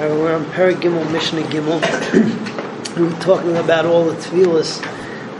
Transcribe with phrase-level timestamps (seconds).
[0.00, 1.78] Uh, we're on Perek Gimel, Mishnah Gimel.
[2.96, 4.80] we're talking about all the tefillas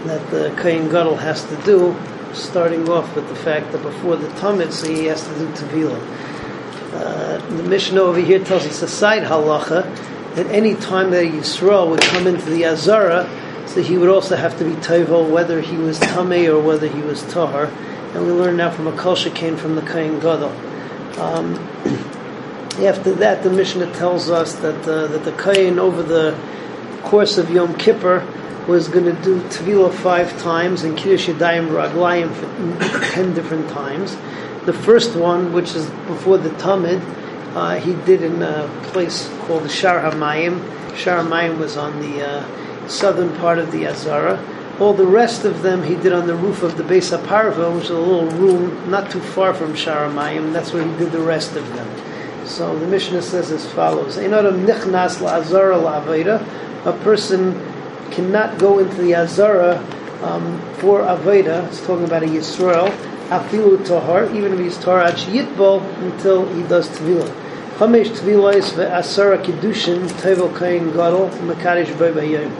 [0.04, 1.96] that the Kohen Gadol has to do,
[2.34, 6.92] starting off with the fact that before the so he has to do tefillah.
[6.92, 9.84] Uh, the Mishnah over here tells us a side halacha
[10.34, 13.30] that any time that Yisrael would come into the Azara,
[13.66, 17.00] so he would also have to be tovel whether he was tamei or whether he
[17.00, 17.72] was tahar.
[18.12, 20.52] And we learn now from a kol came from the Kohen Gadol.
[21.18, 21.54] Um,
[22.86, 26.38] after that, the Mishnah tells us that uh, that the Kohen over the
[27.02, 28.26] course of Yom Kippur
[28.68, 34.16] was going to do Tevila five times and Kiddush Yadayim Raglayim for ten different times.
[34.66, 37.00] The first one, which is before the Tamid,
[37.54, 40.96] uh, he did in a place called the Shar HaMayim.
[40.96, 44.38] Shar HaMayim was on the uh, southern part of the Azara.
[44.78, 47.84] All the rest of them he did on the roof of the Beis HaParva, which
[47.84, 50.52] is a little room not too far from Shar HaMayim.
[50.52, 52.09] That's where he did the rest of them.
[52.46, 57.54] So the Mishnah says as follows: nichnas la'azara A person
[58.10, 59.78] cannot go into the azara
[60.22, 61.66] um, for aveda.
[61.68, 62.90] It's talking about a yisrael.
[63.28, 67.30] Afilu tahar, even if he's tahar yitbol until he does tevilah.
[67.78, 72.50] Chamesh tevilos ve'asara kiddushin tevel kain gadol mekadesh b'bayayim.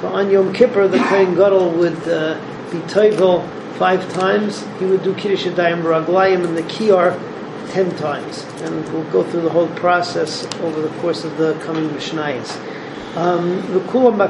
[0.00, 2.38] So on Yom Kippur, the kain gadol would uh,
[2.70, 4.64] be tevel five times.
[4.78, 7.18] He would do kiddush yadayim raglayim and the kiyar
[7.70, 11.88] ten times, and we'll go through the whole process over the course of the coming
[11.90, 12.56] Mishnayos.
[13.16, 14.20] Um, the Kulam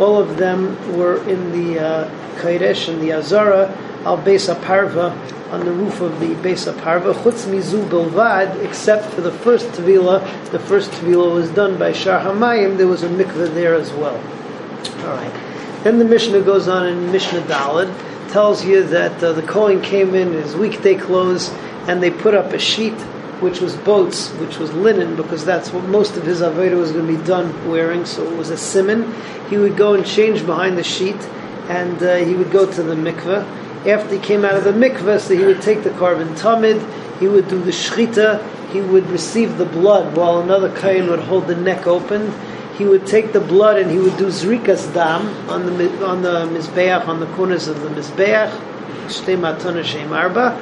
[0.00, 3.68] all of them were in the uh, Kodesh and the Azara
[4.04, 5.10] al Beis Parva
[5.50, 7.12] on the roof of the Beis Parva.
[7.12, 10.20] Chutz mizu bilvad, except for the first Tevila.
[10.50, 12.78] The first Tevila was done by Shar Hamayim.
[12.78, 14.16] There was a mikveh there as well.
[14.16, 15.32] All right.
[15.84, 17.92] Then the Mishnah goes on in Mishnah Dalad,
[18.30, 21.52] tells you that uh, the Kohen came in his weekday clothes
[21.88, 22.98] and they put up a sheet
[23.42, 27.06] which was butz, which was linen, because that's what most of his Aveda was going
[27.08, 29.12] to be done wearing, so it was a simon.
[29.50, 31.20] He would go and change behind the sheet,
[31.68, 33.86] and uh, he would go to the mikveh.
[33.86, 36.80] After he came out of the mikveh, so he would take the korban tamid,
[37.18, 41.48] he would do the shchita, he would receive the blood while another kain would hold
[41.48, 42.32] the neck open.
[42.78, 46.46] He would take the blood and he would do zrikas dam on the on the
[46.46, 48.50] mizbeach on the corners of the mizbeach,
[49.08, 50.58] shtei matana shem arba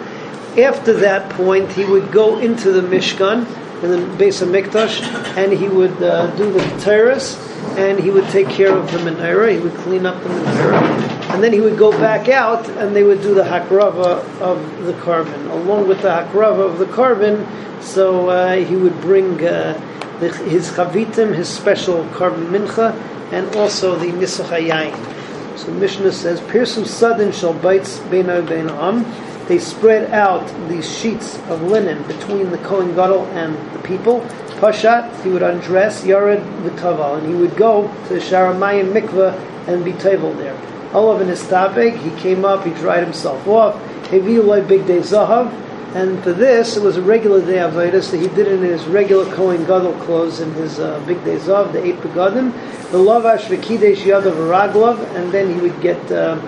[0.59, 3.47] after that point, he would go into the Mishkan,
[3.83, 5.01] in the base of Mikdash,
[5.37, 7.39] and he would uh, do the terrace,
[7.79, 9.53] and he would take care of the menorah.
[9.53, 13.03] He would clean up the menorah, and then he would go back out, and they
[13.03, 17.47] would do the hakrava of the korban, along with the hakrava of the korban,
[17.83, 19.81] So uh, he would bring uh,
[20.21, 22.93] the, his chavitim, his special korban mincha,
[23.33, 29.07] and also the nisach So Mishnah says, "Pirsu sadin shall butz beino bein am."
[29.51, 34.21] They spread out these sheets of linen between the Kohen Gadol and the people.
[34.61, 39.35] Pashat, he would undress, Yared v'taval, and he would go to the Sharamayim mikveh
[39.67, 40.57] and be tavel there.
[40.95, 43.75] Olav in his tabeg, he came up, he dried himself off.
[44.05, 45.53] Heviloi bigdei zahav,
[45.97, 47.75] and for this, it was a regular day of
[48.05, 51.85] so he did in his regular Kohen Gadol clothes in his uh, bigdei zav, the
[51.85, 52.53] eight begadim.
[52.93, 56.41] The lavash v'kidesh yadav raglov, and then he would get, uh,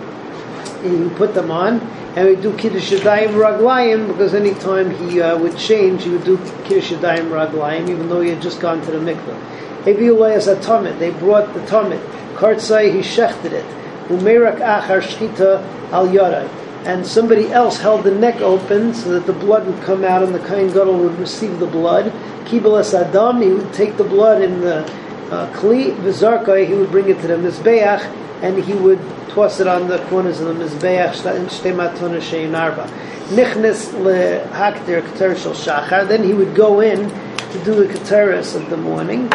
[0.83, 1.81] he put them on
[2.17, 6.25] and we do Kiddush Yadayim Raglayim because any time he uh, would change, he would
[6.25, 9.63] do Kiddush Yadayim Raglayim even though he had just gone to the mikveh.
[9.85, 12.01] Hevi as a Tamid, they brought the Tamid.
[12.35, 13.65] Kartzai, he shechted it.
[14.09, 16.49] Umerak Achar Shchita Al Yarai.
[16.85, 20.35] And somebody else held the neck open so that the blood would come out and
[20.35, 22.13] the Kain Gadol would receive the blood.
[22.45, 24.85] Kibelas Adam, he would take the blood in the
[25.33, 28.05] uh, Kli, Vizarkai, he would bring it to the Mizbeach,
[28.43, 32.91] and he would toss it on the corners of the mizbeach shtei matuna shein arba.
[33.33, 36.07] Keter shel shachar.
[36.07, 39.29] Then he would go in to do the keteris of the morning,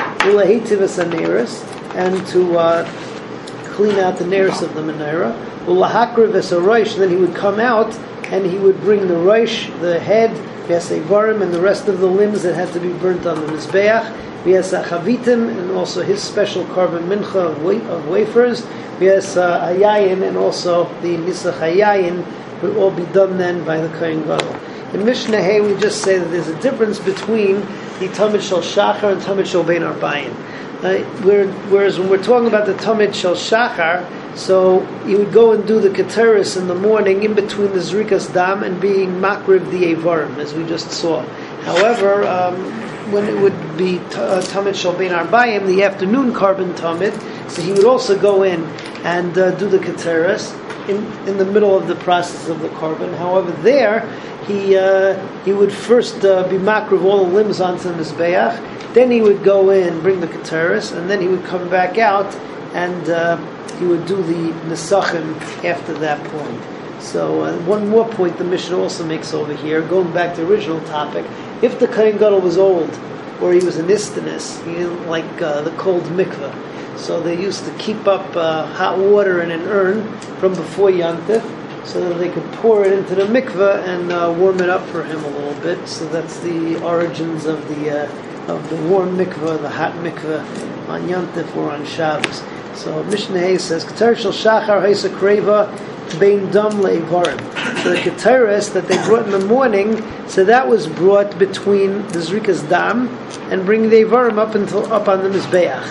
[1.95, 2.85] and to uh,
[3.73, 5.35] clean out the neris of the menorah.
[6.97, 7.97] Then he would come out
[8.31, 10.31] and he would bring the roish, the head,
[10.67, 14.36] varim, and the rest of the limbs that had to be burnt on the mizbeach.
[14.47, 18.65] Yes, chavitim, and also his special korban mincha of wafers.
[19.01, 22.25] Yes, hayayin, and also the nisach hayayin
[22.61, 24.55] would all be done then by the kohen gadol.
[24.93, 27.55] In Mishnah Hay, we just say that there's a difference between
[27.99, 30.31] the Tamid Shal Shachar and Tamid Shal Bein Arbayin.
[30.81, 31.03] Uh,
[31.69, 34.07] whereas when we're talking about the Tamid Shal Shachar,
[34.37, 38.33] so you would go and do the Keteris in the morning in between the Zrikas
[38.33, 41.21] Dam and being Makrib the Avarim, as we just saw.
[41.63, 47.13] However, um, when it would be uh, Tamid Shalbein Arbayim, the afternoon korban Tamid,
[47.49, 48.63] so he would also go in
[49.03, 50.53] and uh, do the Keteris.
[50.89, 53.15] in, in the middle of the process of the korban.
[53.17, 54.07] However, there
[54.47, 58.93] he uh, he would first uh, be makriv all the limbs onto the mizbeach.
[58.93, 62.33] Then he would go in, bring the keteris, and then he would come back out
[62.73, 63.37] and uh,
[63.77, 66.76] he would do the nesachim after that point.
[66.99, 70.47] So uh, one more point the Mishnah also makes over here, going back to the
[70.47, 71.25] original topic.
[71.61, 72.89] If the Kohen Gadol was old,
[73.41, 77.65] or he was an istinus, he didn't like uh, the cold mikveh, so they used
[77.65, 81.43] to keep up uh, hot water in an urn from before Yantif,
[81.85, 85.03] so that they could pour it into the mikveh and uh, warm it up for
[85.03, 85.87] him a little bit.
[85.87, 91.07] So that's the origins of the uh, of the warm mikveh, the hot mikveh on
[91.07, 92.43] Yantif or on Shabbos.
[92.73, 95.69] So Mishnah says, "Keter shel shachar heisa kreva
[96.15, 97.39] bein dam le'ivarim."
[97.83, 102.19] So the keteris that they brought in the morning, so that was brought between the
[102.19, 103.09] zrikas dam
[103.51, 105.87] and bringing the ivarim up until up on the mizbeach.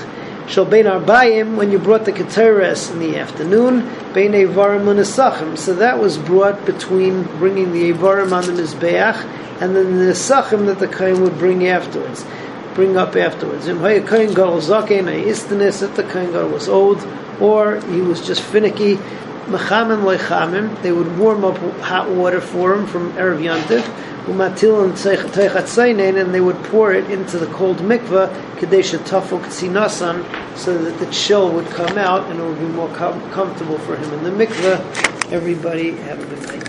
[0.49, 5.57] Shel bein arbayim when you brought the keteris in the afternoon, bein ivarim unesachim.
[5.57, 9.25] So that was brought between bringing the ivarim on the mizbeach
[9.61, 12.25] and then the nesachim that the kohen would bring afterwards
[12.77, 13.67] bring up afterwards.
[13.67, 14.29] If the Kohen
[15.19, 17.09] if the was old,
[17.41, 18.99] or he was just finicky,
[19.47, 23.83] mechamen leichamim, they would warm up hot water for him from Erev Yantiv,
[24.27, 30.25] umatil and teichat and they would pour it into the cold mikveh, kadesha tafuk tzinasan,
[30.57, 33.97] so that the chill would come out and it would be more com- comfortable for
[33.97, 35.33] him in the mikveh.
[35.33, 36.57] Everybody have a good night.